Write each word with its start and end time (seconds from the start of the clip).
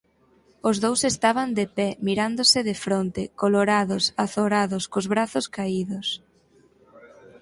Os 0.69 0.77
dous 0.85 1.01
estaban 1.13 1.49
de 1.59 1.65
pé, 1.77 1.87
mirándose 2.07 2.59
de 2.69 2.75
fronte, 2.85 3.21
colorados, 3.41 4.03
azorados, 4.25 4.83
cos 4.91 5.05
brazos 5.13 5.45
caídos. 5.55 6.07